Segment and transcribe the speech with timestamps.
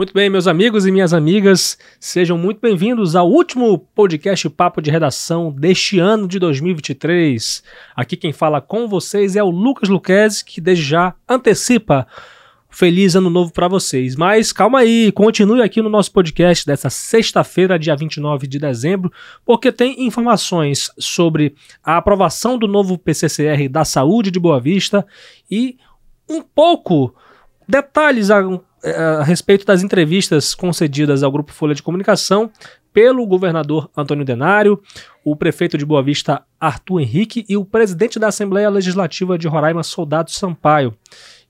[0.00, 4.90] Muito bem, meus amigos e minhas amigas, sejam muito bem-vindos ao último podcast Papo de
[4.90, 7.62] Redação deste ano de 2023.
[7.94, 12.06] Aqui quem fala com vocês é o Lucas Luquezzi, que desde já antecipa
[12.70, 14.16] feliz ano novo para vocês.
[14.16, 19.12] Mas calma aí, continue aqui no nosso podcast dessa sexta-feira, dia 29 de dezembro,
[19.44, 21.54] porque tem informações sobre
[21.84, 25.06] a aprovação do novo PCCR da Saúde de Boa Vista
[25.50, 25.76] e
[26.26, 27.14] um pouco
[27.70, 28.42] detalhes a,
[29.18, 32.50] a respeito das entrevistas concedidas ao Grupo Folha de Comunicação
[32.92, 34.82] pelo governador Antônio Denário,
[35.24, 39.82] o prefeito de Boa Vista Arthur Henrique e o presidente da Assembleia Legislativa de Roraima,
[39.82, 40.94] Soldado Sampaio.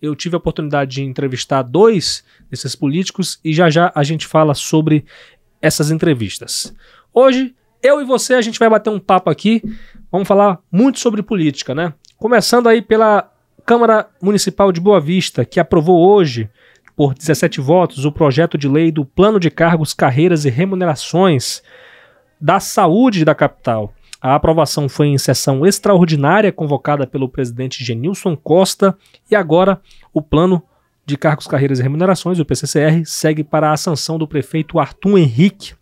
[0.02, 4.54] Eu tive a oportunidade de entrevistar dois desses políticos e já já a gente fala
[4.54, 5.04] sobre
[5.62, 6.74] essas entrevistas.
[7.12, 9.62] Hoje, eu e você, a gente vai bater um papo aqui,
[10.10, 11.92] vamos falar muito sobre política, né?
[12.18, 13.29] Começando aí pela
[13.70, 16.50] Câmara Municipal de Boa Vista, que aprovou hoje
[16.96, 21.62] por 17 votos o projeto de lei do Plano de Cargos, Carreiras e Remunerações
[22.40, 23.94] da Saúde da capital.
[24.20, 28.98] A aprovação foi em sessão extraordinária convocada pelo presidente Genilson Costa
[29.30, 29.80] e agora
[30.12, 30.60] o plano
[31.06, 35.74] de cargos, carreiras e remunerações, o PCCR, segue para a sanção do prefeito Arthur Henrique.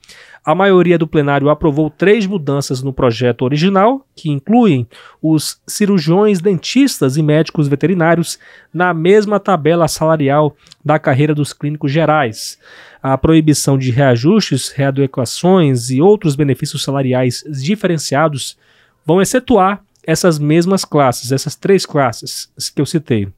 [0.48, 4.88] A maioria do plenário aprovou três mudanças no projeto original, que incluem
[5.20, 8.38] os cirurgiões, dentistas e médicos veterinários
[8.72, 12.58] na mesma tabela salarial da carreira dos clínicos gerais.
[13.02, 18.56] A proibição de reajustes, readequações e outros benefícios salariais diferenciados
[19.04, 23.28] vão excetuar essas mesmas classes, essas três classes que eu citei.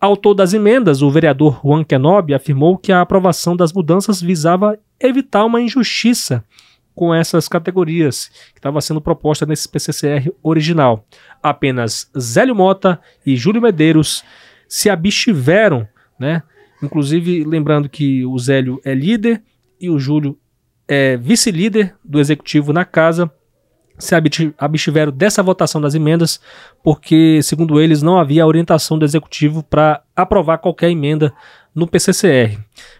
[0.00, 5.44] Autor das emendas, o vereador Juan Kenobi afirmou que a aprovação das mudanças visava evitar
[5.44, 6.44] uma injustiça
[6.94, 11.04] com essas categorias que estava sendo proposta nesse PCCR original.
[11.42, 14.22] Apenas Zélio Mota e Júlio Medeiros
[14.68, 16.42] se abstiveram, né?
[16.82, 19.42] Inclusive, lembrando que o Zélio é líder
[19.80, 20.38] e o Júlio
[20.86, 23.30] é vice-líder do executivo na casa
[23.98, 24.14] se
[24.58, 26.40] abstiveram dessa votação das emendas,
[26.82, 31.32] porque, segundo eles, não havia orientação do executivo para aprovar qualquer emenda
[31.74, 32.58] no PCCR.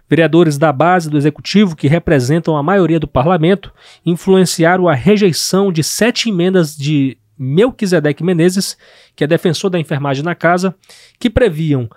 [0.09, 3.73] Vereadores da base do executivo, que representam a maioria do parlamento,
[4.05, 8.77] influenciaram a rejeição de sete emendas de Melquisedeque Menezes,
[9.17, 10.75] que é defensor da enfermagem na casa,
[11.19, 11.89] que previam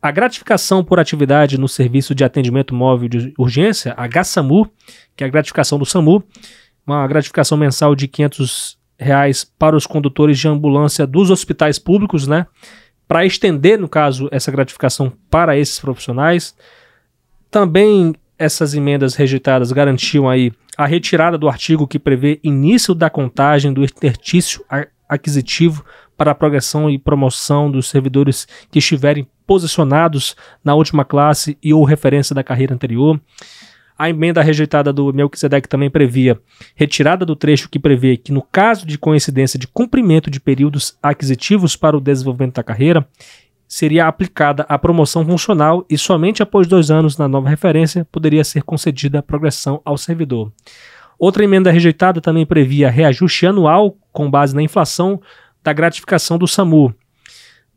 [0.00, 4.70] a gratificação por atividade no Serviço de Atendimento Móvel de Urgência, a GASAMU,
[5.16, 6.22] que é a gratificação do SAMU,
[6.86, 12.46] uma gratificação mensal de 500 reais para os condutores de ambulância dos hospitais públicos, né?
[13.08, 16.56] Para estender, no caso, essa gratificação para esses profissionais.
[17.50, 23.72] Também essas emendas rejeitadas garantiam aí a retirada do artigo que prevê início da contagem
[23.72, 24.64] do exercício
[25.08, 25.84] aquisitivo
[26.16, 31.84] para a progressão e promoção dos servidores que estiverem posicionados na última classe e ou
[31.84, 33.20] referência da carreira anterior.
[33.98, 36.38] A emenda rejeitada do Melquisedeque também previa
[36.74, 41.76] retirada do trecho que prevê que, no caso de coincidência de cumprimento de períodos aquisitivos
[41.76, 43.08] para o desenvolvimento da carreira,
[43.66, 48.62] seria aplicada a promoção funcional e somente após dois anos na nova referência poderia ser
[48.62, 50.52] concedida a progressão ao servidor.
[51.18, 55.20] Outra emenda rejeitada também previa reajuste anual com base na inflação
[55.64, 56.94] da gratificação do SAMU.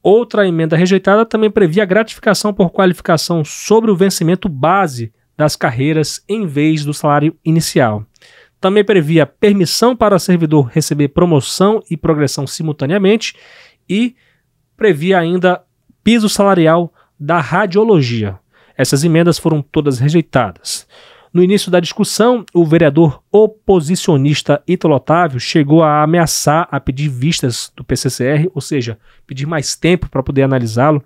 [0.04, 6.46] Outra emenda rejeitada também previa gratificação por qualificação sobre o vencimento base das carreiras em
[6.46, 8.06] vez do salário inicial.
[8.60, 13.34] Também previa permissão para o servidor receber promoção e progressão simultaneamente
[13.88, 14.18] e
[14.76, 15.64] previa ainda
[16.04, 18.38] piso salarial da radiologia.
[18.78, 20.86] Essas emendas foram todas rejeitadas.
[21.34, 27.72] No início da discussão, o vereador oposicionista Ítalo Otávio chegou a ameaçar a pedir vistas
[27.78, 31.02] do PCCR, ou seja, pedir mais tempo para poder analisá-lo,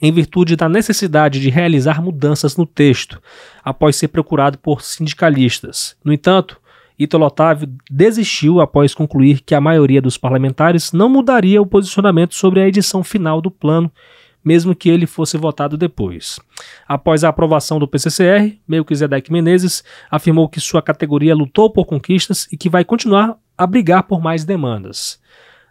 [0.00, 3.20] em virtude da necessidade de realizar mudanças no texto,
[3.64, 5.96] após ser procurado por sindicalistas.
[6.04, 6.60] No entanto,
[6.98, 12.60] Ítalo Otávio desistiu após concluir que a maioria dos parlamentares não mudaria o posicionamento sobre
[12.60, 13.90] a edição final do plano,
[14.44, 16.38] mesmo que ele fosse votado depois.
[16.86, 22.56] Após a aprovação do PCCR, Melquisedeque Menezes afirmou que sua categoria lutou por conquistas e
[22.56, 25.18] que vai continuar a brigar por mais demandas.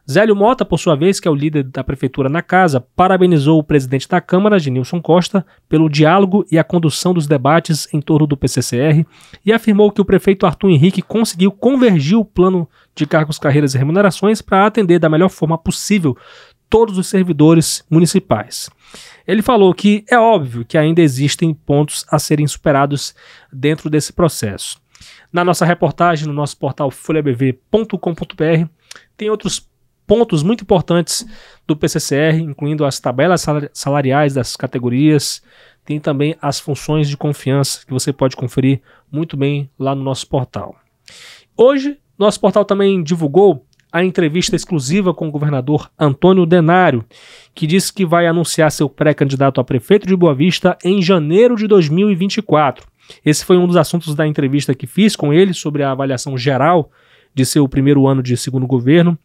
[0.10, 3.64] Zélio Mota, por sua vez, que é o líder da prefeitura na casa, parabenizou o
[3.64, 8.36] presidente da Câmara, Genilson Costa, pelo diálogo e a condução dos debates em torno do
[8.36, 9.06] PCCR
[9.46, 13.78] e afirmou que o prefeito Arthur Henrique conseguiu convergir o plano de cargos, carreiras e
[13.78, 16.18] remunerações para atender da melhor forma possível
[16.68, 18.68] todos os servidores municipais.
[19.28, 23.14] Ele falou que é óbvio que ainda existem pontos a serem superados
[23.54, 24.82] dentro desse processo.
[25.32, 28.66] Na nossa reportagem, no nosso portal folhabv.com.br,
[29.16, 29.70] tem outros
[30.10, 31.24] pontos muito importantes
[31.68, 35.40] do PCCR, incluindo as tabelas salariais das categorias,
[35.86, 40.28] tem também as funções de confiança que você pode conferir muito bem lá no nosso
[40.28, 40.76] portal.
[41.56, 47.06] Hoje, nosso portal também divulgou a entrevista exclusiva com o governador Antônio Denário,
[47.54, 51.68] que disse que vai anunciar seu pré-candidato a prefeito de Boa Vista em janeiro de
[51.68, 52.88] 2024.
[53.24, 56.90] Esse foi um dos assuntos da entrevista que fiz com ele sobre a avaliação geral
[57.34, 59.18] de seu primeiro ano de segundo governo.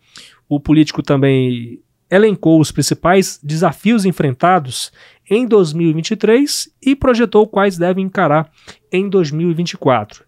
[0.49, 1.81] O político também
[2.11, 4.93] elencou os principais desafios enfrentados
[5.29, 8.50] em 2023 e projetou quais devem encarar
[8.93, 10.25] em 2024.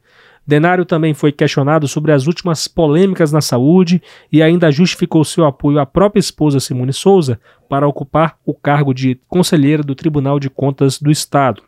[0.47, 5.81] Denário também foi questionado sobre as últimas polêmicas na saúde e ainda justificou seu apoio
[5.81, 11.01] à própria esposa Simone Souza para ocupar o cargo de conselheira do Tribunal de Contas
[11.01, 11.63] do Estado.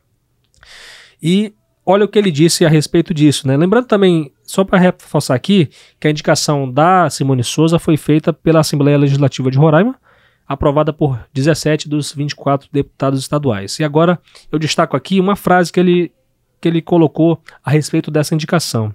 [1.21, 1.53] E
[1.85, 3.49] olha o que ele disse a respeito disso.
[3.49, 3.56] Né?
[3.56, 5.69] Lembrando também, só para reforçar aqui,
[6.00, 9.95] que a indicação da Simone Souza foi feita pela Assembleia Legislativa de Roraima,
[10.49, 13.79] aprovada por 17 dos 24 deputados estaduais.
[13.79, 14.19] E agora
[14.50, 16.12] eu destaco aqui uma frase que ele
[16.61, 18.93] que ele colocou a respeito dessa indicação.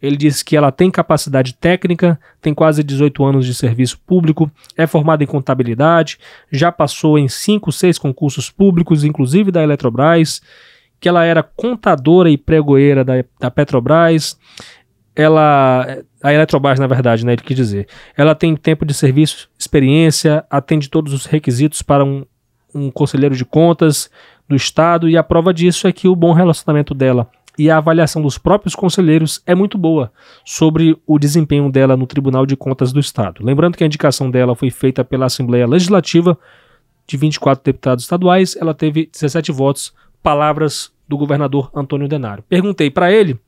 [0.00, 4.86] Ele disse que ela tem capacidade técnica, tem quase 18 anos de serviço público, é
[4.86, 6.18] formada em contabilidade,
[6.52, 10.40] já passou em 5, 6 concursos públicos, inclusive da Eletrobras,
[11.00, 14.38] que ela era contadora e pregoeira da, da Petrobras,
[15.14, 17.88] ela a Eletrobras, na verdade, né, ele quis dizer.
[18.16, 22.24] Ela tem tempo de serviço, experiência, atende todos os requisitos para um,
[22.74, 24.10] um conselheiro de contas,
[24.50, 28.20] do Estado, e a prova disso é que o bom relacionamento dela e a avaliação
[28.20, 30.12] dos próprios conselheiros é muito boa
[30.44, 33.44] sobre o desempenho dela no Tribunal de Contas do Estado.
[33.44, 36.38] Lembrando que a indicação dela foi feita pela Assembleia Legislativa
[37.06, 39.92] de 24 deputados estaduais, ela teve 17 votos,
[40.22, 42.44] palavras do governador Antônio Denário.
[42.48, 43.38] Perguntei para ele,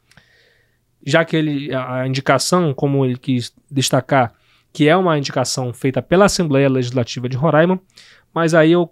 [1.05, 4.33] já que ele a indicação, como ele quis destacar,
[4.73, 7.81] que é uma indicação feita pela Assembleia Legislativa de Roraima,
[8.35, 8.91] mas aí eu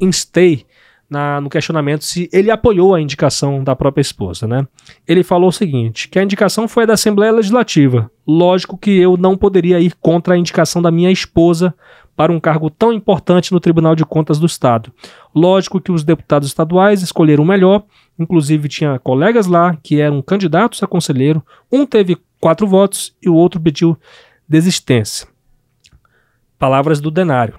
[0.00, 0.66] instei
[1.08, 4.66] na, no questionamento se ele apoiou a indicação da própria esposa, né?
[5.06, 8.10] Ele falou o seguinte, que a indicação foi da Assembleia Legislativa.
[8.26, 11.72] Lógico que eu não poderia ir contra a indicação da minha esposa
[12.16, 14.90] para um cargo tão importante no Tribunal de Contas do Estado.
[15.34, 17.84] Lógico que os deputados estaduais escolheram o melhor,
[18.18, 23.34] inclusive tinha colegas lá que eram candidatos a conselheiro, um teve quatro votos e o
[23.34, 23.98] outro pediu
[24.48, 25.28] desistência.
[26.58, 27.58] Palavras do Denário.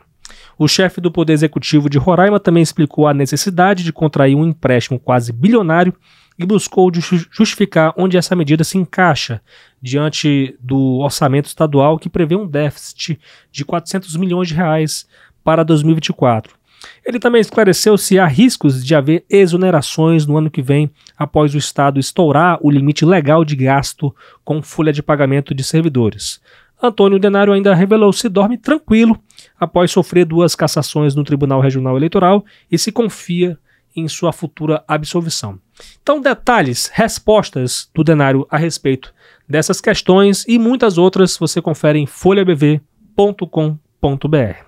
[0.57, 4.99] O chefe do Poder Executivo de Roraima também explicou a necessidade de contrair um empréstimo
[4.99, 5.93] quase bilionário
[6.37, 9.41] e buscou justificar onde essa medida se encaixa
[9.81, 13.19] diante do orçamento estadual que prevê um déficit
[13.51, 15.07] de 400 milhões de reais
[15.43, 16.56] para 2024.
[17.05, 21.57] Ele também esclareceu se há riscos de haver exonerações no ano que vem após o
[21.57, 26.39] Estado estourar o limite legal de gasto com folha de pagamento de servidores.
[26.81, 29.19] Antônio Denário ainda revelou se dorme tranquilo
[29.59, 33.57] após sofrer duas cassações no Tribunal Regional Eleitoral e se confia
[33.95, 35.59] em sua futura absolvição.
[36.01, 39.13] Então, detalhes, respostas do Denário a respeito
[39.49, 44.66] dessas questões e muitas outras você confere em folhabv.com.br.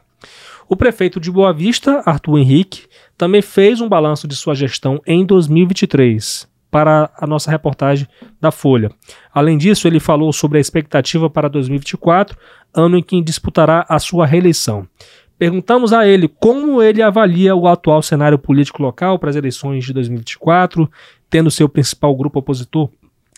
[0.71, 2.86] O prefeito de Boa Vista, Arthur Henrique,
[3.18, 8.07] também fez um balanço de sua gestão em 2023 para a nossa reportagem
[8.39, 8.92] da Folha.
[9.33, 12.38] Além disso, ele falou sobre a expectativa para 2024,
[12.71, 14.88] ano em que disputará a sua reeleição.
[15.39, 19.92] Perguntamos a ele como ele avalia o atual cenário político local para as eleições de
[19.92, 20.88] 2024,
[21.31, 22.92] tendo seu principal grupo opositor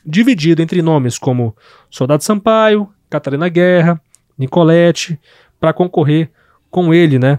[0.06, 1.56] dividido entre nomes como
[1.90, 4.02] Soldado Sampaio, Catarina Guerra,
[4.38, 5.18] Nicolete,
[5.62, 6.30] para concorrer
[6.72, 7.38] com ele, né?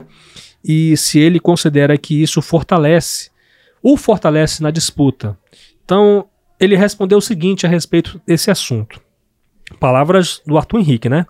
[0.62, 3.30] E se ele considera que isso fortalece,
[3.82, 5.36] o fortalece na disputa.
[5.84, 6.26] Então,
[6.60, 9.00] ele respondeu o seguinte a respeito desse assunto.
[9.80, 11.26] Palavras do Arthur Henrique, né?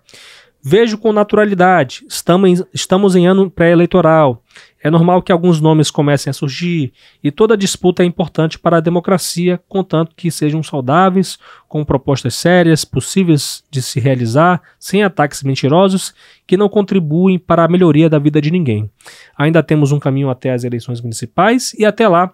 [0.64, 4.44] Vejo com naturalidade, estamos em, estamos em ano pré-eleitoral.
[4.80, 6.92] É normal que alguns nomes comecem a surgir
[7.22, 11.36] e toda disputa é importante para a democracia, contanto que sejam saudáveis,
[11.68, 16.14] com propostas sérias, possíveis de se realizar, sem ataques mentirosos,
[16.46, 18.88] que não contribuem para a melhoria da vida de ninguém.
[19.36, 22.32] Ainda temos um caminho até as eleições municipais e até lá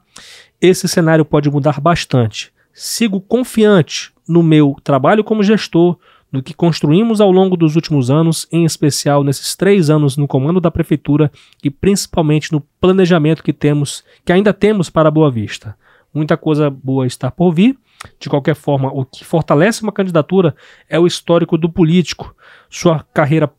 [0.61, 2.53] esse cenário pode mudar bastante.
[2.75, 5.97] Sigo confiante no meu trabalho como gestor,
[6.31, 10.61] no que construímos ao longo dos últimos anos, em especial nesses três anos no comando
[10.61, 11.31] da prefeitura
[11.63, 15.77] e principalmente no planejamento que temos, que ainda temos para Boa Vista.
[16.13, 17.79] Muita coisa boa está por vir.
[18.21, 20.55] De qualquer forma, o que fortalece uma candidatura
[20.89, 22.35] é o histórico do político,
[22.71, 23.51] sua carreira,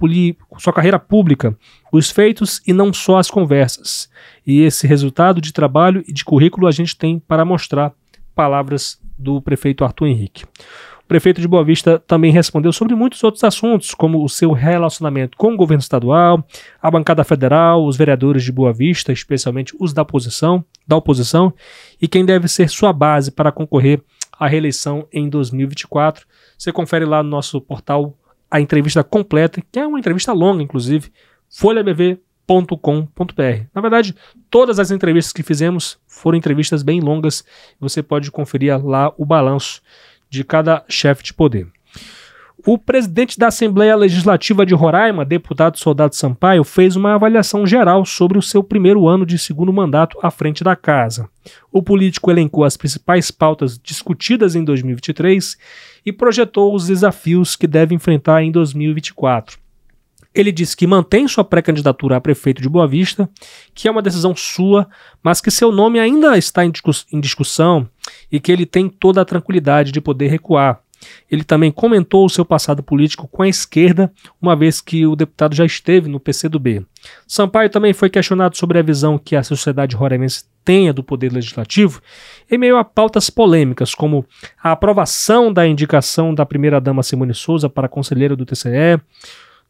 [0.58, 1.58] sua carreira pública,
[1.92, 4.10] os feitos e não só as conversas.
[4.48, 7.94] E esse resultado de trabalho e de currículo a gente tem para mostrar
[8.34, 10.46] palavras do prefeito Arthur Henrique.
[11.10, 15.52] Prefeito de Boa Vista também respondeu sobre muitos outros assuntos, como o seu relacionamento com
[15.52, 16.46] o governo estadual,
[16.80, 21.52] a bancada federal, os vereadores de Boa Vista, especialmente os da oposição, da oposição,
[22.00, 24.04] e quem deve ser sua base para concorrer
[24.40, 26.28] à reeleição em 2024.
[26.56, 28.16] Você confere lá no nosso portal
[28.50, 31.12] a entrevista completa, que é uma entrevista longa, inclusive,
[31.50, 32.22] folhabv.com.br.
[33.74, 34.16] Na verdade,
[34.48, 37.44] todas as entrevistas que fizemos foram entrevistas bem longas.
[37.80, 39.82] Você pode conferir lá o balanço
[40.30, 41.68] de cada chefe de poder.
[42.66, 48.38] O presidente da Assembleia Legislativa de Roraima, deputado Soldado Sampaio, fez uma avaliação geral sobre
[48.38, 51.30] o seu primeiro ano de segundo mandato à frente da casa.
[51.72, 55.58] O político elencou as principais pautas discutidas em 2023
[56.06, 59.58] e projetou os desafios que deve enfrentar em 2024.
[60.36, 63.30] Ele disse que mantém sua pré-candidatura a prefeito de Boa Vista,
[63.74, 64.88] que é uma decisão sua,
[65.24, 66.72] mas que seu nome ainda está em,
[67.20, 67.90] discussão
[68.32, 70.82] e que ele tem toda a tranquilidade de poder recuar.
[71.32, 75.56] Ele também comentou o seu passado político com a esquerda, uma vez que o deputado
[75.56, 76.86] já esteve no PCdoB.
[77.28, 82.02] Sampaio também foi questionado sobre a visão que a sociedade roraimense tenha do poder legislativo,
[82.52, 84.26] em meio a pautas polêmicas, como
[84.62, 89.00] a aprovação da indicação da primeira-dama Simone Souza para conselheira do TCE,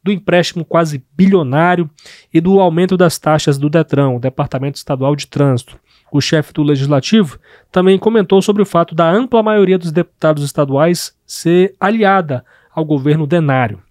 [0.03, 1.89] do empréstimo quase bilionário
[2.33, 5.77] e do aumento das taxas do Detran, o Departamento Estadual de Trânsito.
[6.11, 7.39] O chefe do Legislativo
[7.71, 13.27] também comentou sobre o fato da ampla maioria dos deputados estaduais ser aliada ao governo
[13.27, 13.81] denário.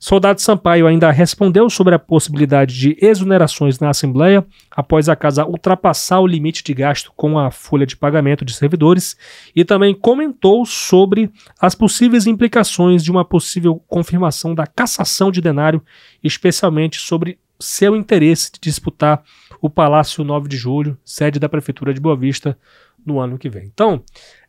[0.00, 6.20] Soldado Sampaio ainda respondeu sobre a possibilidade de exonerações na Assembleia após a casa ultrapassar
[6.20, 9.16] o limite de gasto com a folha de pagamento de servidores
[9.56, 15.82] e também comentou sobre as possíveis implicações de uma possível confirmação da cassação de denário,
[16.22, 19.24] especialmente sobre seu interesse de disputar
[19.60, 22.58] o Palácio 9 de Julho, sede da Prefeitura de Boa Vista,
[23.04, 23.64] no ano que vem.
[23.72, 24.02] Então,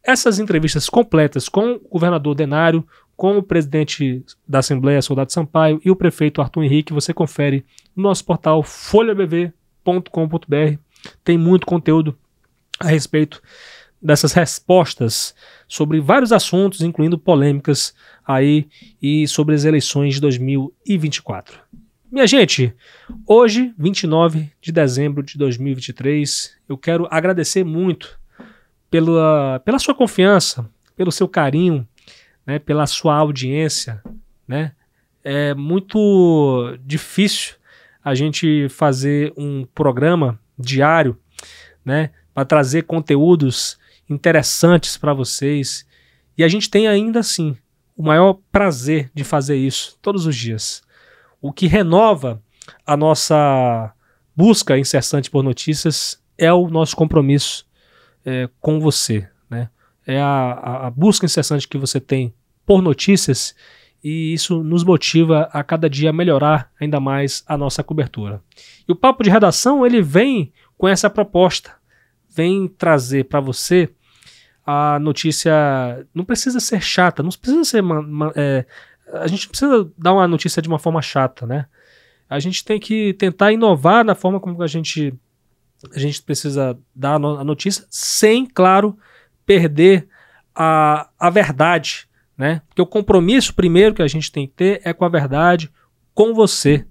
[0.03, 2.85] essas entrevistas completas com o governador Denário,
[3.15, 8.03] com o presidente da Assembleia, Soldado Sampaio, e o prefeito Arthur Henrique, você confere no
[8.03, 9.53] nosso portal folhabv.com.br.
[11.23, 12.17] Tem muito conteúdo
[12.79, 13.41] a respeito
[14.01, 15.35] dessas respostas
[15.67, 17.93] sobre vários assuntos, incluindo polêmicas
[18.25, 18.67] aí
[19.01, 21.59] e sobre as eleições de 2024.
[22.11, 22.73] Minha gente,
[23.27, 28.19] hoje, 29 de dezembro de 2023, eu quero agradecer muito
[28.89, 31.87] pela, pela sua confiança, pelo seu carinho,
[32.47, 34.01] né, pela sua audiência,
[34.47, 34.71] né?
[35.23, 37.55] É muito difícil
[38.03, 41.15] a gente fazer um programa diário,
[41.85, 43.77] né, para trazer conteúdos
[44.09, 45.85] interessantes para vocês.
[46.35, 47.55] E a gente tem ainda assim
[47.95, 50.81] o maior prazer de fazer isso todos os dias.
[51.41, 52.41] O que renova
[52.85, 53.93] a nossa
[54.35, 57.65] busca incessante por notícias é o nosso compromisso
[58.25, 59.69] é, com você, né?
[60.05, 62.33] É a, a busca incessante que você tem
[62.65, 63.55] por notícias
[64.03, 68.41] e isso nos motiva a cada dia melhorar ainda mais a nossa cobertura.
[68.87, 71.71] E o papo de redação ele vem com essa proposta,
[72.29, 73.89] vem trazer para você
[74.65, 75.51] a notícia.
[76.13, 77.83] Não precisa ser chata, não precisa ser.
[78.35, 78.65] É,
[79.13, 81.65] a gente não precisa dar uma notícia de uma forma chata, né?
[82.29, 85.13] A gente tem que tentar inovar na forma como a gente
[85.95, 88.97] a gente precisa dar a notícia sem, claro,
[89.45, 90.09] perder
[90.53, 92.61] a, a verdade né?
[92.69, 95.69] Porque o compromisso primeiro que a gente tem que ter é com a verdade,
[96.13, 96.85] com você.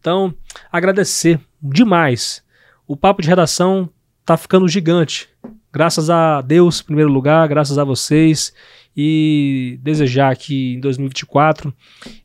[0.00, 0.34] Então,
[0.72, 2.42] agradecer demais.
[2.84, 3.88] O papo de redação
[4.26, 5.28] tá ficando gigante.
[5.72, 8.52] Graças a Deus, em primeiro lugar, graças a vocês
[9.00, 11.72] e desejar que em 2024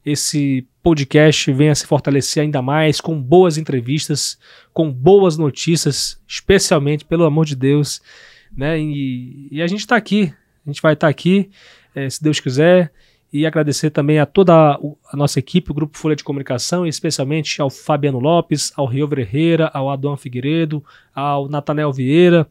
[0.04, 4.40] esse podcast venha se fortalecer ainda mais com boas entrevistas,
[4.74, 8.02] com boas notícias, especialmente, pelo amor de Deus,
[8.58, 8.80] né?
[8.80, 10.34] E, e a gente está aqui,
[10.66, 11.52] a gente vai estar tá aqui
[11.94, 12.92] é, se Deus quiser.
[13.32, 14.54] E agradecer também a toda
[15.12, 19.72] a nossa equipe, o Grupo Folha de Comunicação, especialmente ao Fabiano Lopes, ao Rio Herrera,
[19.74, 20.84] ao Adão Figueiredo,
[21.16, 22.48] ao Natanel Vieira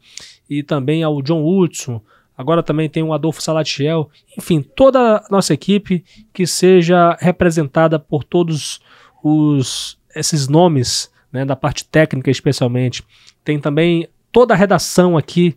[0.49, 2.01] e também ao John Hudson.
[2.37, 4.09] Agora também tem o Adolfo Salatiel.
[4.37, 8.81] Enfim, toda a nossa equipe que seja representada por todos
[9.23, 13.03] os esses nomes, né, da parte técnica especialmente.
[13.43, 15.55] Tem também toda a redação aqui,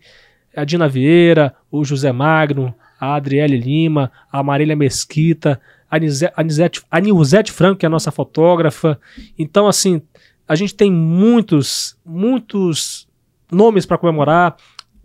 [0.57, 5.99] a Dina Vieira, o José Magno, a Adriele Lima, a Marília Mesquita, a
[6.43, 8.99] Nizete, a Nilzete Franco, que é a nossa fotógrafa.
[9.39, 10.03] Então, assim,
[10.49, 13.07] a gente tem muitos, muitos
[13.51, 14.57] nomes para comemorar.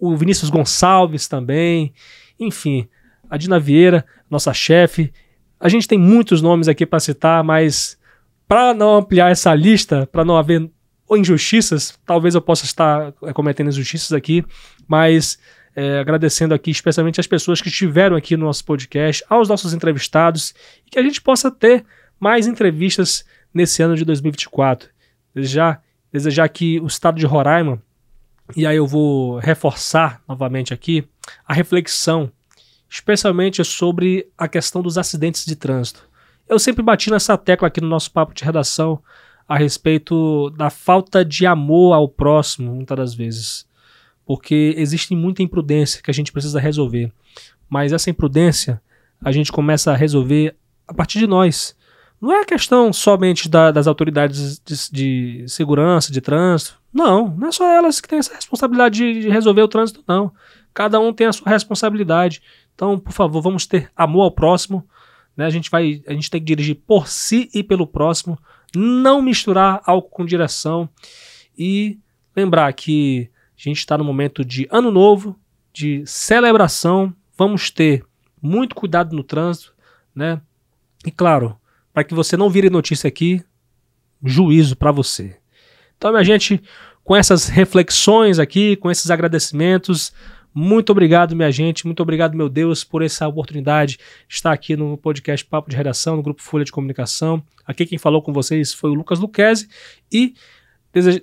[0.01, 1.93] O Vinícius Gonçalves também.
[2.39, 2.89] Enfim,
[3.29, 5.13] a Dina Vieira, nossa chefe.
[5.59, 7.99] A gente tem muitos nomes aqui para citar, mas
[8.47, 10.67] para não ampliar essa lista, para não haver
[11.11, 14.43] injustiças, talvez eu possa estar cometendo injustiças aqui,
[14.87, 15.37] mas
[15.75, 20.55] é, agradecendo aqui especialmente as pessoas que estiveram aqui no nosso podcast, aos nossos entrevistados,
[20.85, 21.85] e que a gente possa ter
[22.19, 24.89] mais entrevistas nesse ano de 2024.
[25.35, 27.81] Desejar, desejar que o estado de Roraima,
[28.55, 31.07] e aí eu vou reforçar novamente aqui,
[31.47, 32.31] a reflexão,
[32.89, 36.09] especialmente sobre a questão dos acidentes de trânsito.
[36.47, 39.01] Eu sempre bati nessa tecla aqui no nosso papo de redação
[39.47, 43.71] a respeito da falta de amor ao próximo, muitas das vezes
[44.31, 47.11] porque existe muita imprudência que a gente precisa resolver.
[47.69, 48.81] Mas essa imprudência
[49.21, 50.55] a gente começa a resolver
[50.87, 51.75] a partir de nós.
[52.21, 56.79] Não é questão somente da, das autoridades de, de, segurança, de trânsito.
[56.93, 60.31] Não, não é só elas que têm essa responsabilidade de, de resolver o trânsito, não.
[60.71, 62.41] Cada um tem a sua responsabilidade.
[62.75, 64.87] Então, por favor, vamos ter amor ao próximo.
[65.35, 65.45] Né?
[65.45, 68.37] A, gente vai, a gente tem que dirigir por si e pelo próximo.
[68.75, 70.87] Não misturar álcool com direção.
[71.57, 71.99] E
[72.35, 75.39] lembrar que a gente está no momento de ano novo,
[75.73, 77.13] de celebração.
[77.35, 78.05] Vamos ter
[78.39, 79.73] muito cuidado no trânsito,
[80.15, 80.39] né?
[81.05, 81.59] E claro,
[81.93, 83.43] para que você não vire notícia aqui,
[84.23, 85.35] juízo para você.
[85.97, 86.61] Então, minha gente,
[87.03, 90.13] com essas reflexões aqui, com esses agradecimentos,
[90.53, 91.85] muito obrigado, minha gente.
[91.85, 96.17] Muito obrigado, meu Deus, por essa oportunidade de estar aqui no podcast Papo de Redação,
[96.17, 97.41] no Grupo Folha de Comunicação.
[97.65, 99.69] Aqui quem falou com vocês foi o Lucas Luquezzi
[100.11, 100.33] e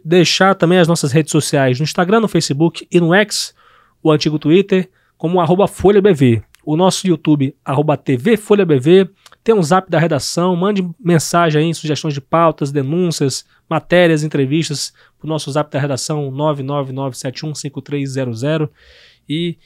[0.02, 3.54] deixar também as nossas redes sociais no Instagram, no Facebook e no X,
[4.02, 6.42] o antigo Twitter, como arroba FolhaBV.
[6.64, 8.38] O nosso YouTube, arroba TV.
[9.48, 15.24] Tem um zap da redação, mande mensagem aí, sugestões de pautas, denúncias, matérias, entrevistas para
[15.24, 18.68] o nosso zap da redação 999715300.
[19.26, 19.56] E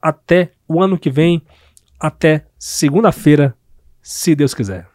[0.00, 1.42] até o ano que vem,
[2.00, 3.54] até segunda-feira,
[4.00, 4.88] se Deus quiser.